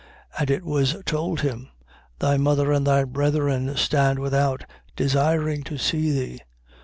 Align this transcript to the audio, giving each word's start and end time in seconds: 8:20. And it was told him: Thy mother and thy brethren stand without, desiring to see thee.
8:20. 0.33 0.39
And 0.41 0.49
it 0.49 0.65
was 0.65 0.95
told 1.05 1.41
him: 1.41 1.69
Thy 2.17 2.35
mother 2.35 2.71
and 2.71 2.87
thy 2.87 3.03
brethren 3.03 3.77
stand 3.77 4.17
without, 4.17 4.65
desiring 4.95 5.61
to 5.65 5.77
see 5.77 6.09
thee. 6.11 6.41